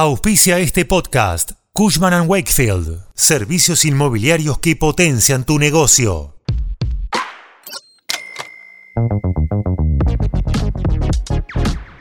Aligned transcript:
Auspicia 0.00 0.60
este 0.60 0.84
podcast. 0.84 1.54
Cushman⁇ 1.72 2.12
Wakefield. 2.28 3.00
Servicios 3.16 3.84
inmobiliarios 3.84 4.60
que 4.60 4.76
potencian 4.76 5.44
tu 5.44 5.58
negocio. 5.58 6.36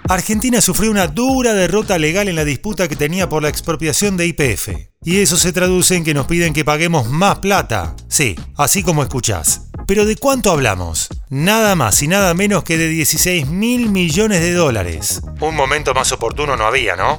Argentina 0.07 0.61
sufrió 0.61 0.91
una 0.91 1.07
dura 1.07 1.55
derrota 1.55 1.97
legal 1.97 2.27
en 2.27 2.35
la 2.35 2.45
disputa 2.45 2.87
que 2.87 2.95
tenía 2.95 3.29
por 3.29 3.41
la 3.41 3.49
expropiación 3.49 4.15
de 4.15 4.27
IPF. 4.27 4.69
Y 5.03 5.21
eso 5.21 5.35
se 5.35 5.51
traduce 5.51 5.95
en 5.95 6.03
que 6.03 6.13
nos 6.13 6.27
piden 6.27 6.53
que 6.53 6.63
paguemos 6.63 7.09
más 7.09 7.39
plata. 7.39 7.95
Sí, 8.07 8.35
así 8.57 8.83
como 8.83 9.01
escuchás. 9.01 9.71
Pero 9.87 10.05
¿de 10.05 10.17
cuánto 10.17 10.51
hablamos? 10.51 11.07
Nada 11.29 11.73
más 11.73 12.03
y 12.03 12.07
nada 12.07 12.35
menos 12.35 12.63
que 12.63 12.77
de 12.77 12.89
16 12.89 13.47
mil 13.47 13.89
millones 13.89 14.41
de 14.41 14.53
dólares. 14.53 15.19
Un 15.41 15.55
momento 15.55 15.95
más 15.95 16.11
oportuno 16.11 16.55
no 16.55 16.65
había, 16.65 16.95
¿no? 16.95 17.17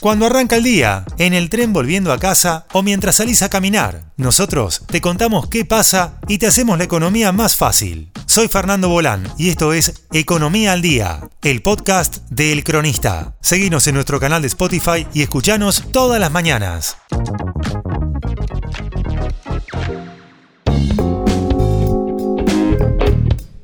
Cuando 0.00 0.24
arranca 0.24 0.56
el 0.56 0.62
día, 0.62 1.04
en 1.18 1.34
el 1.34 1.50
tren 1.50 1.74
volviendo 1.74 2.10
a 2.10 2.18
casa 2.18 2.64
o 2.72 2.82
mientras 2.82 3.16
salís 3.16 3.42
a 3.42 3.50
caminar, 3.50 4.04
nosotros 4.16 4.82
te 4.86 5.02
contamos 5.02 5.48
qué 5.48 5.66
pasa 5.66 6.18
y 6.26 6.38
te 6.38 6.46
hacemos 6.46 6.78
la 6.78 6.84
economía 6.84 7.32
más 7.32 7.54
fácil. 7.54 8.10
Soy 8.24 8.48
Fernando 8.48 8.88
Bolán 8.88 9.30
y 9.36 9.50
esto 9.50 9.74
es 9.74 10.06
Economía 10.10 10.72
al 10.72 10.80
Día, 10.80 11.28
el 11.42 11.60
podcast 11.60 12.16
de 12.30 12.50
El 12.52 12.64
Cronista. 12.64 13.36
Seguinos 13.42 13.86
en 13.88 13.96
nuestro 13.96 14.18
canal 14.18 14.40
de 14.40 14.48
Spotify 14.48 15.06
y 15.12 15.20
escuchanos 15.20 15.84
todas 15.92 16.18
las 16.18 16.32
mañanas. 16.32 16.96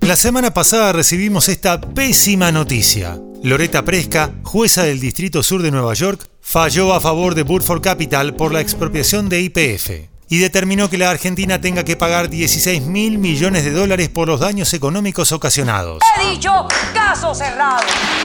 La 0.02 0.16
semana 0.16 0.52
pasada 0.52 0.92
recibimos 0.92 1.48
esta 1.48 1.80
pésima 1.80 2.52
noticia. 2.52 3.18
Loreta 3.46 3.84
Presca, 3.84 4.32
jueza 4.42 4.82
del 4.82 4.98
Distrito 4.98 5.40
Sur 5.40 5.62
de 5.62 5.70
Nueva 5.70 5.94
York, 5.94 6.28
falló 6.40 6.92
a 6.92 7.00
favor 7.00 7.36
de 7.36 7.44
Burford 7.44 7.80
Capital 7.80 8.34
por 8.34 8.52
la 8.52 8.60
expropiación 8.60 9.28
de 9.28 9.40
IPF 9.40 9.90
y 10.28 10.38
determinó 10.38 10.90
que 10.90 10.98
la 10.98 11.10
Argentina 11.10 11.60
tenga 11.60 11.84
que 11.84 11.94
pagar 11.94 12.28
16 12.28 12.82
mil 12.82 13.18
millones 13.18 13.62
de 13.62 13.70
dólares 13.70 14.08
por 14.08 14.26
los 14.26 14.40
daños 14.40 14.74
económicos 14.74 15.30
ocasionados. 15.30 16.02
He 16.20 16.30
dicho 16.30 16.66
caso 16.92 17.36
cerrado. 17.36 17.84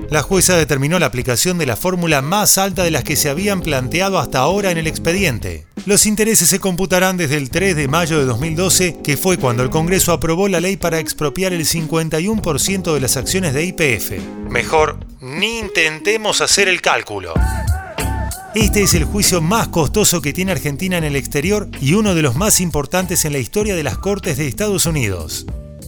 La 0.09 0.23
jueza 0.23 0.55
determinó 0.55 0.97
la 0.97 1.05
aplicación 1.05 1.59
de 1.59 1.67
la 1.67 1.75
fórmula 1.75 2.23
más 2.23 2.57
alta 2.57 2.83
de 2.83 2.89
las 2.89 3.03
que 3.03 3.15
se 3.15 3.29
habían 3.29 3.61
planteado 3.61 4.17
hasta 4.17 4.39
ahora 4.39 4.71
en 4.71 4.79
el 4.79 4.87
expediente. 4.87 5.67
Los 5.85 6.07
intereses 6.07 6.49
se 6.49 6.59
computarán 6.59 7.17
desde 7.17 7.37
el 7.37 7.49
3 7.51 7.75
de 7.75 7.87
mayo 7.87 8.17
de 8.17 8.25
2012, 8.25 8.97
que 9.03 9.17
fue 9.17 9.37
cuando 9.37 9.61
el 9.61 9.69
Congreso 9.69 10.13
aprobó 10.13 10.47
la 10.47 10.61
ley 10.61 10.77
para 10.77 10.99
expropiar 10.99 11.53
el 11.53 11.65
51% 11.65 12.93
de 12.93 12.99
las 12.99 13.17
acciones 13.17 13.53
de 13.53 13.65
IPF. 13.65 14.11
Mejor, 14.49 15.10
ni 15.21 15.59
intentemos 15.59 16.41
hacer 16.41 16.67
el 16.67 16.81
cálculo. 16.81 17.33
Este 18.55 18.81
es 18.81 18.93
el 18.95 19.05
juicio 19.05 19.39
más 19.39 19.69
costoso 19.69 20.21
que 20.21 20.33
tiene 20.33 20.51
Argentina 20.51 20.97
en 20.97 21.03
el 21.03 21.15
exterior 21.15 21.69
y 21.79 21.93
uno 21.93 22.15
de 22.15 22.21
los 22.21 22.35
más 22.35 22.59
importantes 22.59 23.23
en 23.23 23.33
la 23.33 23.39
historia 23.39 23.75
de 23.75 23.83
las 23.83 23.97
Cortes 23.97 24.37
de 24.37 24.47
Estados 24.47 24.85
Unidos. 24.85 25.45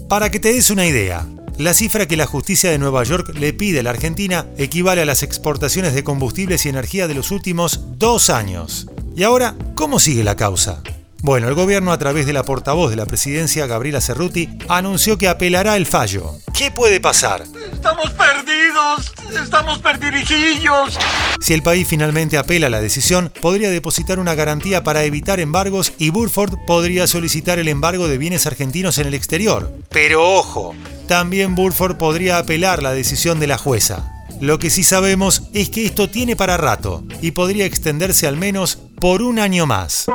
Para 0.07 0.29
que 0.29 0.39
te 0.39 0.53
des 0.53 0.69
una 0.69 0.85
idea, 0.85 1.27
la 1.57 1.73
cifra 1.73 2.07
que 2.07 2.15
la 2.15 2.27
justicia 2.27 2.69
de 2.69 2.77
Nueva 2.77 3.03
York 3.03 3.33
le 3.35 3.53
pide 3.53 3.79
a 3.79 3.83
la 3.83 3.89
Argentina 3.89 4.45
equivale 4.57 5.01
a 5.01 5.05
las 5.05 5.23
exportaciones 5.23 5.93
de 5.93 6.03
combustibles 6.03 6.65
y 6.65 6.69
energía 6.69 7.07
de 7.07 7.15
los 7.15 7.31
últimos 7.31 7.81
dos 7.97 8.29
años. 8.29 8.87
Y 9.15 9.23
ahora, 9.23 9.55
¿cómo 9.75 9.99
sigue 9.99 10.23
la 10.23 10.35
causa? 10.35 10.81
Bueno, 11.23 11.47
el 11.47 11.53
gobierno 11.53 11.93
a 11.93 11.97
través 11.97 12.25
de 12.25 12.33
la 12.33 12.43
portavoz 12.43 12.89
de 12.89 12.97
la 12.97 13.05
presidencia, 13.05 13.65
Gabriela 13.65 14.01
Cerruti, 14.01 14.49
anunció 14.67 15.17
que 15.17 15.29
apelará 15.29 15.77
el 15.77 15.85
fallo. 15.85 16.35
¿Qué 16.53 16.69
puede 16.69 16.99
pasar? 16.99 17.45
Estamos 17.71 18.11
perdidos, 18.11 19.13
estamos 19.35 19.79
perdidillos. 19.79 20.97
Si 21.39 21.53
el 21.53 21.63
país 21.63 21.87
finalmente 21.87 22.37
apela 22.37 22.69
la 22.69 22.81
decisión, 22.81 23.31
podría 23.41 23.69
depositar 23.69 24.19
una 24.19 24.35
garantía 24.35 24.83
para 24.83 25.03
evitar 25.03 25.39
embargos 25.39 25.93
y 25.97 26.09
Burford 26.09 26.57
podría 26.65 27.07
solicitar 27.07 27.59
el 27.59 27.67
embargo 27.67 28.07
de 28.07 28.17
bienes 28.17 28.47
argentinos 28.47 28.97
en 28.97 29.07
el 29.07 29.13
exterior. 29.13 29.73
Pero 29.89 30.23
ojo, 30.37 30.75
también 31.07 31.55
Burford 31.55 31.97
podría 31.97 32.37
apelar 32.37 32.81
la 32.81 32.93
decisión 32.93 33.39
de 33.39 33.47
la 33.47 33.57
jueza. 33.57 34.09
Lo 34.39 34.59
que 34.59 34.69
sí 34.69 34.83
sabemos 34.83 35.43
es 35.53 35.69
que 35.69 35.85
esto 35.85 36.09
tiene 36.09 36.35
para 36.35 36.57
rato 36.57 37.03
y 37.21 37.31
podría 37.31 37.65
extenderse 37.65 38.27
al 38.27 38.37
menos 38.37 38.77
por 38.99 39.21
un 39.21 39.39
año 39.39 39.65
más. 39.65 40.05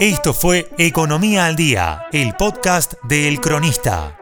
Esto 0.00 0.34
fue 0.34 0.68
Economía 0.78 1.46
al 1.46 1.54
Día, 1.54 2.06
el 2.12 2.34
podcast 2.34 2.94
de 3.04 3.28
El 3.28 3.40
Cronista. 3.40 4.21